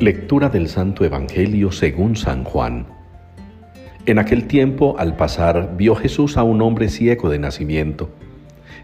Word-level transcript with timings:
Lectura 0.00 0.48
del 0.48 0.70
Santo 0.70 1.04
Evangelio 1.04 1.72
según 1.72 2.16
San 2.16 2.42
Juan. 2.42 2.86
En 4.06 4.18
aquel 4.18 4.46
tiempo, 4.46 4.96
al 4.98 5.14
pasar, 5.14 5.74
vio 5.76 5.94
Jesús 5.94 6.38
a 6.38 6.42
un 6.42 6.62
hombre 6.62 6.88
ciego 6.88 7.28
de 7.28 7.38
nacimiento. 7.38 8.08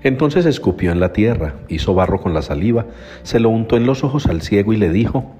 Entonces 0.03 0.45
escupió 0.45 0.93
en 0.93 1.01
la 1.01 1.15
tierra, 1.15 1.55
hizo 1.69 1.95
barro 1.95 2.21
con 2.21 2.35
la 2.35 2.43
saliva, 2.43 2.85
se 3.23 3.41
lo 3.41 3.49
untó 3.49 3.79
en 3.79 3.87
los 3.87 4.05
ojos 4.05 4.27
al 4.27 4.43
ciego 4.43 4.75
y 4.75 4.77
le 4.77 4.91
dijo, 4.91 5.33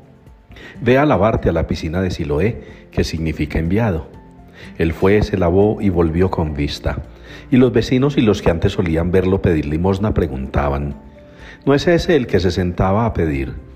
Ve 0.81 0.97
a 0.97 1.05
lavarte 1.05 1.51
a 1.51 1.53
la 1.53 1.67
piscina 1.67 2.01
de 2.01 2.11
Siloé, 2.11 2.63
que 2.91 3.05
significa 3.05 3.59
enviado. 3.59 4.09
Él 4.79 4.95
fue, 4.95 5.21
se 5.21 5.37
lavó 5.37 5.83
y 5.83 5.91
volvió 5.91 6.31
con 6.31 6.55
vista. 6.55 7.03
Y 7.51 7.59
los 7.59 7.75
vecinos 7.75 8.17
y 8.17 8.23
los 8.23 8.41
que 8.41 8.49
antes 8.49 8.73
solían 8.73 9.11
verlo 9.11 9.43
pedir 9.43 9.67
limosna 9.67 10.15
preguntaban, 10.15 10.95
¿no 11.67 11.75
es 11.75 11.87
ese 11.87 12.17
el 12.17 12.27
que 12.27 12.41
se 12.41 12.51
sentaba 12.51 13.05
a 13.05 13.13
pedir? 13.13 13.67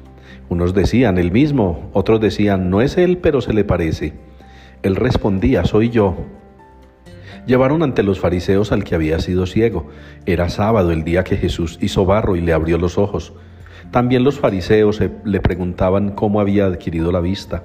Unos 0.51 0.75
decían, 0.75 1.17
el 1.17 1.31
mismo, 1.31 1.89
otros 1.93 2.21
decían, 2.21 2.71
no 2.71 2.81
es 2.81 2.99
él, 2.99 3.19
pero 3.19 3.41
se 3.41 3.53
le 3.53 3.63
parece. 3.63 4.15
Él 4.83 4.97
respondía, 4.97 5.65
soy 5.65 5.91
yo. 5.91 6.17
Llevaron 7.47 7.85
ante 7.85 8.03
los 8.03 8.19
fariseos 8.19 8.73
al 8.73 8.83
que 8.83 8.97
había 8.97 9.21
sido 9.21 9.47
ciego. 9.47 9.87
Era 10.27 10.49
sábado 10.49 10.91
el 10.91 11.05
día 11.05 11.23
que 11.23 11.37
Jesús 11.37 11.79
hizo 11.81 12.05
barro 12.05 12.35
y 12.35 12.41
le 12.41 12.53
abrió 12.53 12.79
los 12.79 12.99
ojos. 12.99 13.33
También 13.93 14.25
los 14.25 14.41
fariseos 14.41 15.01
le 15.25 15.41
preguntaban 15.41 16.11
cómo 16.11 16.41
había 16.41 16.67
adquirido 16.67 17.13
la 17.13 17.21
vista. 17.21 17.63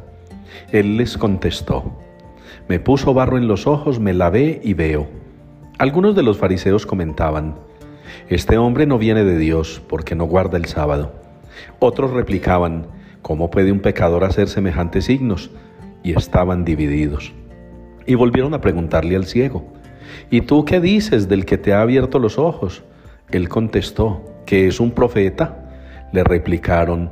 Él 0.72 0.96
les 0.96 1.18
contestó, 1.18 2.00
me 2.70 2.80
puso 2.80 3.16
barro 3.16 3.40
en 3.40 3.48
los 3.48 3.66
ojos, 3.66 4.00
me 4.00 4.14
lavé 4.14 4.62
y 4.64 4.76
veo. 4.76 5.08
Algunos 5.80 6.16
de 6.16 6.22
los 6.22 6.38
fariseos 6.38 6.86
comentaban, 6.86 7.56
este 8.30 8.60
hombre 8.60 8.86
no 8.86 9.00
viene 9.00 9.24
de 9.24 9.40
Dios 9.40 9.82
porque 9.90 10.14
no 10.14 10.26
guarda 10.26 10.58
el 10.58 10.66
sábado. 10.66 11.25
Otros 11.80 12.12
replicaban, 12.12 12.88
¿cómo 13.22 13.50
puede 13.50 13.72
un 13.72 13.80
pecador 13.80 14.24
hacer 14.24 14.48
semejantes 14.48 15.06
signos? 15.06 15.52
Y 16.04 16.16
estaban 16.16 16.66
divididos. 16.66 17.34
Y 18.06 18.16
volvieron 18.16 18.54
a 18.54 18.62
preguntarle 18.62 19.16
al 19.16 19.26
ciego, 19.26 19.66
¿y 20.30 20.42
tú 20.42 20.66
qué 20.66 20.80
dices 20.80 21.28
del 21.28 21.46
que 21.46 21.58
te 21.58 21.74
ha 21.74 21.82
abierto 21.82 22.20
los 22.20 22.38
ojos? 22.38 22.84
Él 23.32 23.50
contestó, 23.50 24.24
que 24.46 24.68
es 24.68 24.80
un 24.80 24.92
profeta. 24.92 25.62
Le 26.12 26.24
replicaron, 26.24 27.12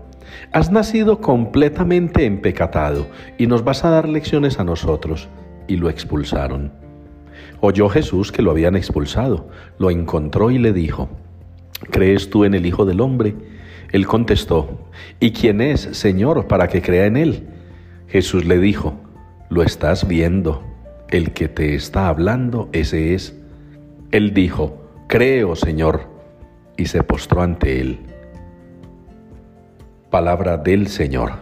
has 0.52 0.72
nacido 0.72 1.20
completamente 1.20 2.26
empecatado 2.26 3.08
y 3.38 3.48
nos 3.48 3.64
vas 3.64 3.84
a 3.84 3.90
dar 3.90 4.08
lecciones 4.08 4.60
a 4.60 4.64
nosotros. 4.64 5.28
Y 5.68 5.78
lo 5.78 5.90
expulsaron. 5.90 6.72
Oyó 7.62 7.88
Jesús 7.90 8.32
que 8.32 8.42
lo 8.42 8.52
habían 8.52 8.76
expulsado, 8.76 9.48
lo 9.80 9.90
encontró 9.90 10.52
y 10.52 10.58
le 10.58 10.74
dijo, 10.74 11.10
¿crees 11.90 12.30
tú 12.30 12.44
en 12.44 12.54
el 12.54 12.66
Hijo 12.66 12.86
del 12.86 13.00
Hombre? 13.00 13.36
Él 13.94 14.08
contestó, 14.08 14.90
¿y 15.20 15.32
quién 15.34 15.62
es, 15.62 15.82
Señor, 15.82 16.48
para 16.48 16.68
que 16.68 16.82
crea 16.82 17.06
en 17.06 17.16
Él? 17.16 17.48
Jesús 18.08 18.44
le 18.44 18.58
dijo, 18.58 18.96
lo 19.50 19.62
estás 19.62 20.08
viendo, 20.08 20.64
el 21.10 21.32
que 21.32 21.48
te 21.48 21.76
está 21.76 22.08
hablando, 22.08 22.70
ese 22.74 23.14
es. 23.14 23.38
Él 24.12 24.34
dijo, 24.34 24.82
creo, 25.08 25.56
Señor, 25.56 26.08
y 26.76 26.88
se 26.88 27.04
postró 27.04 27.44
ante 27.44 27.82
Él. 27.82 28.00
Palabra 30.10 30.58
del 30.58 30.88
Señor. 30.88 31.34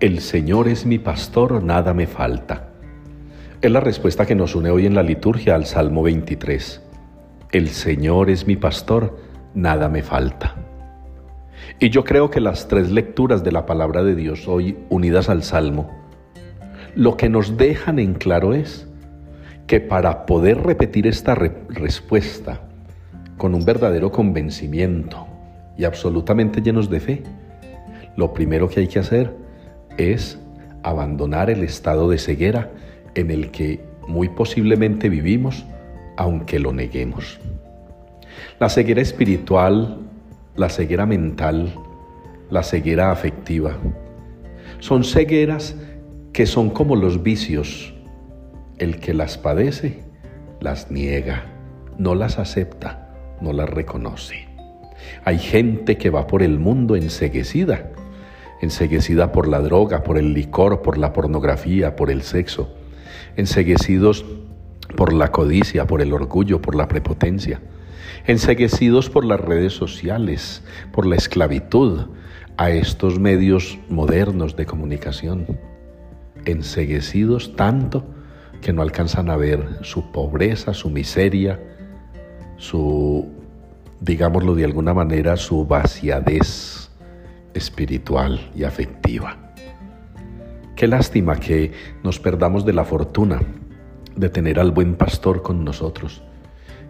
El 0.00 0.20
Señor 0.20 0.68
es 0.68 0.86
mi 0.86 0.98
pastor, 0.98 1.62
nada 1.62 1.92
me 1.92 2.06
falta. 2.06 2.70
Es 3.60 3.70
la 3.70 3.80
respuesta 3.80 4.24
que 4.24 4.34
nos 4.34 4.54
une 4.54 4.70
hoy 4.70 4.86
en 4.86 4.94
la 4.94 5.02
liturgia 5.02 5.54
al 5.54 5.66
Salmo 5.66 6.02
23. 6.02 6.85
El 7.56 7.70
Señor 7.70 8.28
es 8.28 8.46
mi 8.46 8.54
pastor, 8.54 9.16
nada 9.54 9.88
me 9.88 10.02
falta. 10.02 10.56
Y 11.80 11.88
yo 11.88 12.04
creo 12.04 12.30
que 12.30 12.38
las 12.38 12.68
tres 12.68 12.90
lecturas 12.90 13.44
de 13.44 13.50
la 13.50 13.64
palabra 13.64 14.04
de 14.04 14.14
Dios 14.14 14.46
hoy 14.46 14.76
unidas 14.90 15.30
al 15.30 15.42
Salmo, 15.42 15.90
lo 16.94 17.16
que 17.16 17.30
nos 17.30 17.56
dejan 17.56 17.98
en 17.98 18.12
claro 18.12 18.52
es 18.52 18.86
que 19.66 19.80
para 19.80 20.26
poder 20.26 20.64
repetir 20.64 21.06
esta 21.06 21.34
respuesta 21.34 22.60
con 23.38 23.54
un 23.54 23.64
verdadero 23.64 24.12
convencimiento 24.12 25.26
y 25.78 25.84
absolutamente 25.84 26.60
llenos 26.60 26.90
de 26.90 27.00
fe, 27.00 27.22
lo 28.16 28.34
primero 28.34 28.68
que 28.68 28.80
hay 28.80 28.88
que 28.88 28.98
hacer 28.98 29.34
es 29.96 30.38
abandonar 30.82 31.48
el 31.48 31.64
estado 31.64 32.10
de 32.10 32.18
ceguera 32.18 32.70
en 33.14 33.30
el 33.30 33.50
que 33.50 33.82
muy 34.06 34.28
posiblemente 34.28 35.08
vivimos 35.08 35.64
aunque 36.16 36.58
lo 36.58 36.72
neguemos. 36.72 37.38
La 38.58 38.68
ceguera 38.68 39.02
espiritual, 39.02 39.98
la 40.56 40.68
ceguera 40.68 41.06
mental, 41.06 41.74
la 42.50 42.62
ceguera 42.62 43.10
afectiva, 43.10 43.76
son 44.78 45.04
cegueras 45.04 45.76
que 46.32 46.46
son 46.46 46.70
como 46.70 46.96
los 46.96 47.22
vicios. 47.22 47.94
El 48.78 49.00
que 49.00 49.14
las 49.14 49.38
padece, 49.38 50.02
las 50.60 50.90
niega, 50.90 51.46
no 51.98 52.14
las 52.14 52.38
acepta, 52.38 53.08
no 53.40 53.52
las 53.52 53.68
reconoce. 53.68 54.46
Hay 55.24 55.38
gente 55.38 55.96
que 55.96 56.10
va 56.10 56.26
por 56.26 56.42
el 56.42 56.58
mundo 56.58 56.96
enseguecida, 56.96 57.90
enseguecida 58.60 59.32
por 59.32 59.48
la 59.48 59.60
droga, 59.60 60.02
por 60.02 60.18
el 60.18 60.34
licor, 60.34 60.82
por 60.82 60.98
la 60.98 61.12
pornografía, 61.12 61.96
por 61.96 62.10
el 62.10 62.22
sexo, 62.22 62.70
enseguecidos 63.36 64.24
por 64.96 65.12
la 65.12 65.30
codicia, 65.30 65.86
por 65.86 66.00
el 66.02 66.12
orgullo, 66.12 66.60
por 66.60 66.74
la 66.74 66.88
prepotencia, 66.88 67.60
enseguecidos 68.26 69.10
por 69.10 69.24
las 69.24 69.40
redes 69.40 69.72
sociales, 69.74 70.64
por 70.92 71.06
la 71.06 71.16
esclavitud 71.16 72.06
a 72.56 72.70
estos 72.70 73.20
medios 73.20 73.78
modernos 73.88 74.56
de 74.56 74.66
comunicación, 74.66 75.46
enseguecidos 76.46 77.54
tanto 77.54 78.04
que 78.62 78.72
no 78.72 78.82
alcanzan 78.82 79.30
a 79.30 79.36
ver 79.36 79.78
su 79.82 80.10
pobreza, 80.10 80.72
su 80.72 80.90
miseria, 80.90 81.60
su, 82.56 83.28
digámoslo 84.00 84.54
de 84.54 84.64
alguna 84.64 84.94
manera, 84.94 85.36
su 85.36 85.66
vaciadez 85.66 86.90
espiritual 87.52 88.50
y 88.54 88.64
afectiva. 88.64 89.36
Qué 90.74 90.86
lástima 90.86 91.36
que 91.36 91.72
nos 92.02 92.18
perdamos 92.18 92.66
de 92.66 92.72
la 92.72 92.84
fortuna 92.84 93.40
de 94.16 94.30
tener 94.30 94.58
al 94.58 94.70
buen 94.70 94.96
pastor 94.96 95.42
con 95.42 95.64
nosotros. 95.64 96.22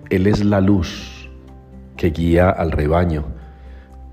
Él 0.09 0.27
es 0.27 0.45
la 0.45 0.61
luz 0.61 1.29
que 1.97 2.11
guía 2.11 2.51
al 2.51 2.71
rebaño. 2.71 3.25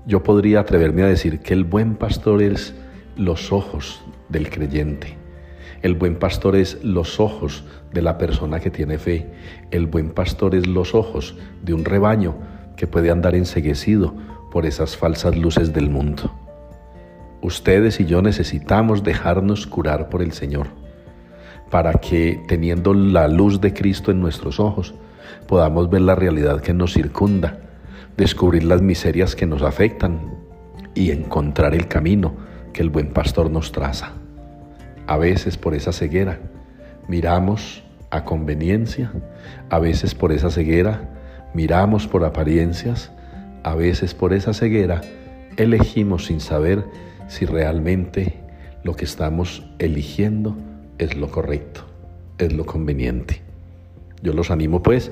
Yo 0.06 0.22
podría 0.22 0.60
atreverme 0.60 1.02
a 1.02 1.06
decir 1.06 1.40
que 1.40 1.54
el 1.54 1.64
buen 1.64 1.94
pastor 1.94 2.42
es 2.42 2.74
los 3.16 3.52
ojos 3.52 4.02
del 4.28 4.50
creyente. 4.50 5.16
El 5.82 5.94
buen 5.94 6.18
pastor 6.18 6.56
es 6.56 6.82
los 6.82 7.20
ojos 7.20 7.64
de 7.92 8.02
la 8.02 8.18
persona 8.18 8.58
que 8.58 8.70
tiene 8.70 8.98
fe. 8.98 9.30
El 9.70 9.86
buen 9.86 10.10
pastor 10.10 10.54
es 10.54 10.66
los 10.66 10.94
ojos 10.94 11.36
de 11.62 11.74
un 11.74 11.84
rebaño 11.84 12.36
que 12.76 12.86
puede 12.86 13.10
andar 13.10 13.34
enseguecido 13.34 14.14
por 14.50 14.66
esas 14.66 14.96
falsas 14.96 15.36
luces 15.36 15.72
del 15.72 15.90
mundo. 15.90 16.34
Ustedes 17.42 18.00
y 18.00 18.06
yo 18.06 18.22
necesitamos 18.22 19.04
dejarnos 19.04 19.66
curar 19.66 20.08
por 20.08 20.22
el 20.22 20.32
Señor 20.32 20.83
para 21.74 21.94
que 21.94 22.40
teniendo 22.46 22.94
la 22.94 23.26
luz 23.26 23.60
de 23.60 23.74
Cristo 23.74 24.12
en 24.12 24.20
nuestros 24.20 24.60
ojos, 24.60 24.94
podamos 25.48 25.90
ver 25.90 26.02
la 26.02 26.14
realidad 26.14 26.60
que 26.60 26.72
nos 26.72 26.92
circunda, 26.92 27.58
descubrir 28.16 28.62
las 28.62 28.80
miserias 28.80 29.34
que 29.34 29.44
nos 29.44 29.60
afectan 29.62 30.20
y 30.94 31.10
encontrar 31.10 31.74
el 31.74 31.88
camino 31.88 32.32
que 32.72 32.80
el 32.80 32.90
buen 32.90 33.12
pastor 33.12 33.50
nos 33.50 33.72
traza. 33.72 34.12
A 35.08 35.16
veces 35.16 35.56
por 35.56 35.74
esa 35.74 35.90
ceguera 35.92 36.38
miramos 37.08 37.82
a 38.10 38.24
conveniencia, 38.24 39.10
a 39.68 39.80
veces 39.80 40.14
por 40.14 40.30
esa 40.30 40.52
ceguera 40.52 41.10
miramos 41.54 42.06
por 42.06 42.24
apariencias, 42.24 43.10
a 43.64 43.74
veces 43.74 44.14
por 44.14 44.32
esa 44.32 44.54
ceguera 44.54 45.00
elegimos 45.56 46.26
sin 46.26 46.38
saber 46.38 46.84
si 47.26 47.46
realmente 47.46 48.38
lo 48.84 48.94
que 48.94 49.06
estamos 49.06 49.68
eligiendo 49.80 50.56
es 50.98 51.16
lo 51.16 51.30
correcto, 51.30 51.82
es 52.38 52.52
lo 52.52 52.64
conveniente. 52.66 53.42
Yo 54.22 54.32
los 54.32 54.50
animo 54.50 54.82
pues 54.82 55.10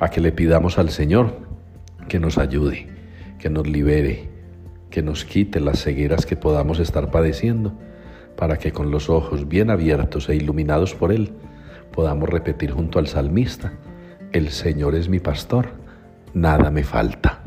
a 0.00 0.08
que 0.08 0.20
le 0.20 0.32
pidamos 0.32 0.78
al 0.78 0.90
Señor 0.90 1.36
que 2.08 2.18
nos 2.18 2.38
ayude, 2.38 2.88
que 3.38 3.50
nos 3.50 3.66
libere, 3.66 4.28
que 4.90 5.02
nos 5.02 5.24
quite 5.24 5.60
las 5.60 5.82
cegueras 5.82 6.26
que 6.26 6.36
podamos 6.36 6.78
estar 6.78 7.10
padeciendo, 7.10 7.72
para 8.36 8.56
que 8.58 8.72
con 8.72 8.90
los 8.90 9.10
ojos 9.10 9.48
bien 9.48 9.70
abiertos 9.70 10.28
e 10.28 10.36
iluminados 10.36 10.94
por 10.94 11.12
Él 11.12 11.32
podamos 11.92 12.28
repetir 12.28 12.72
junto 12.72 12.98
al 12.98 13.06
salmista, 13.06 13.72
el 14.32 14.50
Señor 14.50 14.96
es 14.96 15.08
mi 15.08 15.20
pastor, 15.20 15.68
nada 16.32 16.70
me 16.70 16.82
falta. 16.82 17.43